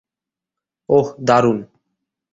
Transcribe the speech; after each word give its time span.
ওহ, 0.89 1.07
দারুন। 1.27 1.59